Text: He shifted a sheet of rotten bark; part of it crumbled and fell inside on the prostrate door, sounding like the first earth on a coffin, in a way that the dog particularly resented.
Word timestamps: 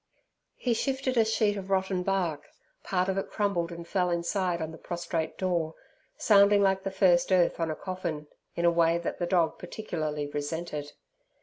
He 0.55 0.73
shifted 0.73 1.15
a 1.15 1.23
sheet 1.23 1.57
of 1.57 1.69
rotten 1.69 2.01
bark; 2.01 2.47
part 2.81 3.07
of 3.07 3.19
it 3.19 3.29
crumbled 3.29 3.71
and 3.71 3.87
fell 3.87 4.09
inside 4.09 4.59
on 4.59 4.71
the 4.71 4.79
prostrate 4.79 5.37
door, 5.37 5.75
sounding 6.17 6.63
like 6.63 6.81
the 6.81 6.89
first 6.89 7.31
earth 7.31 7.59
on 7.59 7.69
a 7.69 7.75
coffin, 7.75 8.25
in 8.55 8.65
a 8.65 8.71
way 8.71 8.97
that 8.97 9.19
the 9.19 9.27
dog 9.27 9.59
particularly 9.59 10.25
resented. 10.25 10.93